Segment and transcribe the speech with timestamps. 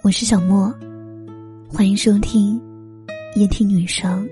[0.00, 0.72] 我是小莫，
[1.68, 2.60] 欢迎收听
[3.34, 4.26] 夜听女生。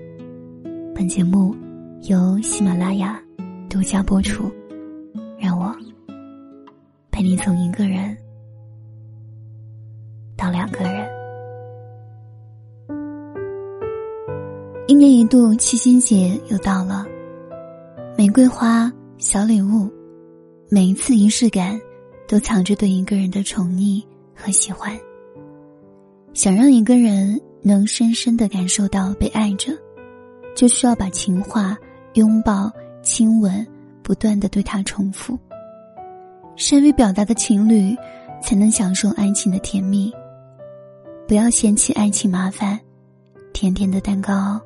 [0.95, 1.53] 本节目
[2.03, 3.21] 由喜马拉雅
[3.69, 4.49] 独家播出。
[5.37, 5.75] 让我
[7.11, 8.15] 陪你从一个人
[10.37, 11.07] 到两个人。
[14.87, 17.05] 一年一度七夕节又到了，
[18.17, 19.91] 玫瑰花、小礼物，
[20.69, 21.79] 每一次仪式感。
[22.29, 24.03] 都藏着对一个人的宠溺
[24.35, 24.91] 和喜欢。
[26.37, 29.71] 想让一个人能深深的感受到被爱着，
[30.55, 31.75] 就需要把情话、
[32.13, 33.65] 拥抱、亲吻
[34.03, 35.35] 不断的对他重复。
[36.55, 37.97] 善于表达的情侣，
[38.39, 40.13] 才能享受爱情的甜蜜。
[41.27, 42.79] 不要嫌弃爱情麻烦，
[43.51, 44.61] 甜甜的蛋糕，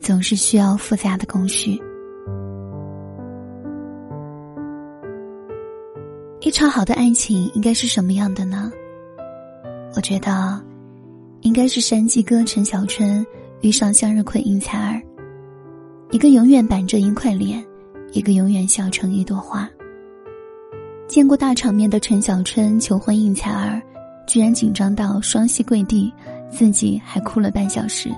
[0.00, 1.78] 总是需要复杂的工序。
[6.40, 8.72] 一场好的爱情应该是什么样的呢？
[9.94, 10.58] 我觉得，
[11.42, 13.24] 应该是山鸡哥陈小春
[13.60, 15.02] 遇上向日葵应采儿，
[16.12, 17.62] 一个永远板着一块脸，
[18.12, 19.68] 一个永远笑成一朵花。
[21.08, 23.82] 见过大场面的陈小春求婚应采儿，
[24.26, 26.12] 居然紧张到双膝跪地，
[26.48, 28.08] 自己还哭了半小时。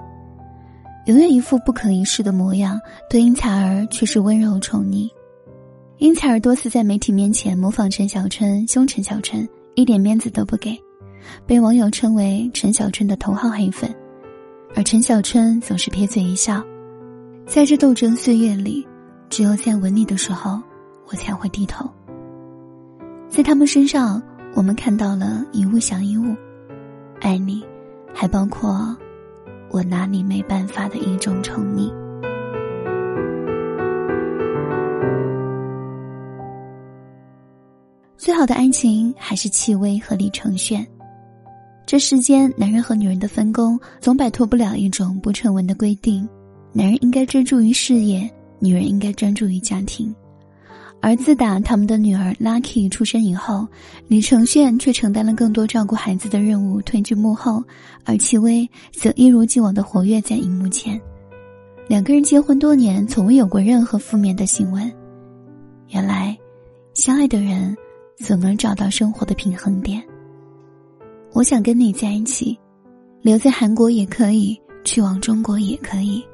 [1.06, 2.78] 永远一副不可一世的模样，
[3.09, 5.09] 对应采儿却是温柔宠溺。
[5.98, 10.78] 应采儿多次在媒体面前模仿陈小春凶陈小春，一点面子都不给，
[11.47, 13.94] 被网友称为陈小春的头号黑粉。
[14.77, 16.62] 而陈小春总是撇嘴一笑，
[17.47, 18.86] 在这斗争岁月里，
[19.28, 20.61] 只有在吻你的时候，
[21.06, 21.89] 我才会低头。
[23.28, 24.22] 在他们身上，
[24.55, 26.34] 我们看到了一物降一物，
[27.20, 27.64] 爱你，
[28.12, 28.97] 还包括
[29.70, 31.92] 我拿你没办法的一种宠溺。
[38.16, 40.84] 最好的爱情还是戚薇和李承铉。
[41.86, 46.26] 这世间男人和女人的分工，总摆脱不了一种不成文的规定：
[46.72, 50.14] 男人应该专注于事业，女人应该专注于家庭。
[51.00, 53.69] 而自打他们的女儿 Lucky 出生以后，
[54.09, 57.62] 李承铉却承担了更多照顾孩子的任务，退居幕后，
[58.04, 60.98] 而戚薇则一如既往的活跃在荧幕前。
[61.86, 64.91] 两个人结婚多年，从未有过任何负面的新闻。
[65.91, 66.36] 原来，
[66.94, 67.76] 相爱的人。
[68.16, 70.00] 总能找到生活的平衡点。
[71.34, 72.56] 我想跟你在一起，
[73.21, 76.25] 留在韩国也可以，去往中国也可以。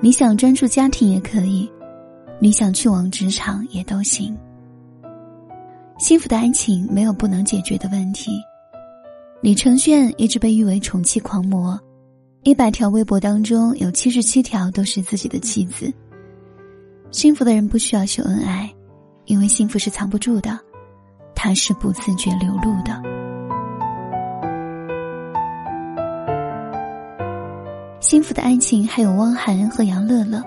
[0.00, 1.68] 你想专注家庭也可以，
[2.38, 4.32] 你想去往职场也都行。
[5.98, 8.30] 幸福的爱情没有不能解决的问题。
[9.42, 11.76] 李承铉一直被誉为宠妻狂魔，
[12.44, 15.92] 一百条微博当中有七十七条都是自己的妻子。
[17.10, 18.72] 幸福的人不需要秀恩爱，
[19.24, 20.56] 因为幸福是藏不住的。
[21.34, 23.19] 他是不自觉流露的。
[28.00, 30.42] 幸福的爱情还有汪涵和杨乐乐。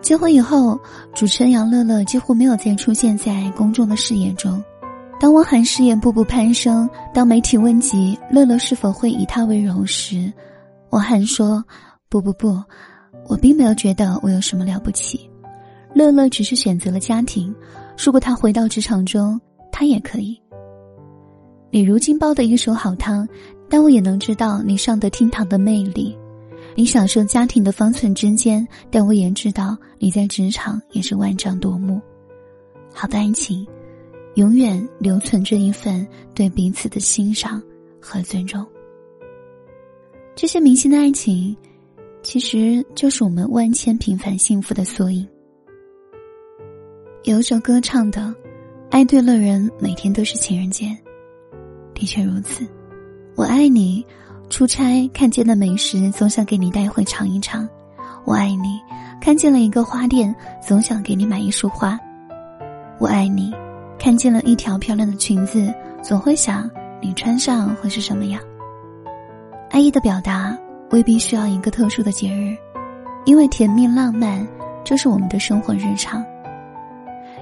[0.00, 0.80] 结婚以后，
[1.14, 4.62] 主持人杨乐乐几乎没有再出现在公众的视野中。
[5.20, 10.32] 当汪涵事业步步攀升，当媒体问及乐乐是否会以他为荣时，
[10.90, 11.62] 汪涵说
[12.08, 12.60] ：“不不不，
[13.28, 15.30] 我并没有觉得我有什么了不起。
[15.94, 17.54] 乐乐只是选择了家庭。
[18.02, 19.40] 如果他回到职场中。”
[19.72, 20.38] 他也可以。
[21.70, 23.26] 你如今煲的一手好汤，
[23.66, 26.14] 但我也能知道你上得厅堂的魅力。
[26.80, 32.00] 你享受家庭的方寸之间，但我也知道你在职场也是万丈夺目。
[32.90, 33.66] 好的爱情，
[34.36, 37.62] 永远留存着一份对彼此的欣赏
[38.00, 38.66] 和尊重。
[40.34, 41.54] 这些明星的爱情，
[42.22, 45.28] 其实就是我们万千平凡幸福的缩影。
[47.24, 48.34] 有一首歌唱的。
[48.88, 50.96] 爱对了人，每天都是情人节。
[51.92, 52.66] 的确如此，
[53.34, 54.02] 我爱你。
[54.50, 57.66] 出差看见的美食，总想给你带回尝一尝。
[58.24, 58.80] 我爱你，
[59.20, 61.98] 看见了一个花店，总想给你买一束花。
[62.98, 63.54] 我爱你，
[63.96, 65.72] 看见了一条漂亮的裙子，
[66.02, 66.68] 总会想
[67.00, 68.42] 你穿上会是什么样。
[69.70, 70.58] 爱意的表达
[70.90, 72.56] 未必需要一个特殊的节日，
[73.24, 74.44] 因为甜蜜浪漫
[74.84, 76.24] 就是我们的生活日常。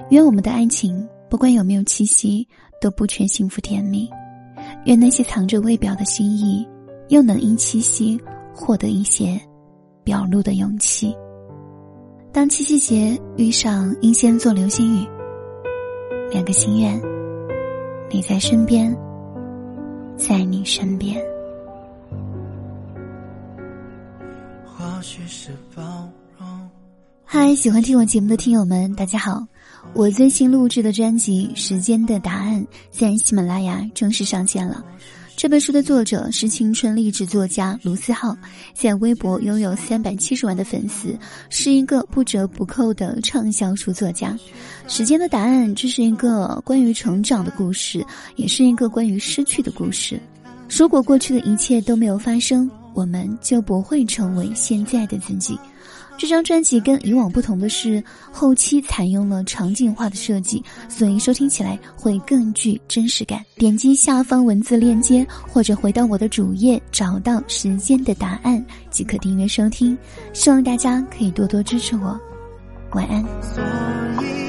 [0.09, 1.05] 愿我们的爱情。
[1.27, 2.47] 不管有没有七夕，
[2.81, 4.09] 都不缺幸福甜蜜。
[4.85, 6.67] 愿那些藏着未表的心意，
[7.09, 8.19] 又能因七夕
[8.53, 9.39] 获得一些
[10.03, 11.13] 表露的勇气。
[12.31, 15.07] 当七夕节遇上英仙座流星雨，
[16.31, 17.01] 两个心愿：
[18.11, 18.95] 你在身边，
[20.15, 21.19] 在你身边。
[24.65, 25.81] 或许是包
[26.37, 26.69] 容
[27.25, 29.43] 嗨，喜欢听我节目的听友们，大家好。
[29.93, 32.61] 我最新录制的专辑《时间的答案》
[32.91, 34.83] 在喜马拉雅正式上线了，
[35.39, 38.35] 这本书的作者是青春励志作家卢思浩，
[38.73, 41.17] 在微博拥有三百七十万的粉丝，
[41.49, 44.37] 是一个不折不扣的畅销书作家。
[44.89, 48.05] 时间的答案，这是一个关于成长的故事，
[48.35, 50.19] 也是一个关于失去的故事。
[50.67, 55.57] 如果过去的一切都没有发生，我们就不会成为现在的自己。
[56.19, 63.41] 这张专辑跟以往不同的是，后期采用了场景化的设计，所以收听起来会更具真实感。
[63.55, 68.61] 点击下方文字链接，或者回到我的主页，找到时间的答案
[68.91, 69.97] 即可订阅收听。
[70.33, 72.19] 希望大家可以多多支持我。
[72.91, 74.48] 晚安。